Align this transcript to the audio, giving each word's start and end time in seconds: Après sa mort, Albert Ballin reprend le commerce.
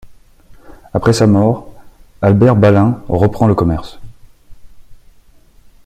Après 0.95 1.13
sa 1.13 1.27
mort, 1.27 1.71
Albert 2.23 2.55
Ballin 2.55 3.03
reprend 3.07 3.45
le 3.47 3.53
commerce. 3.53 3.99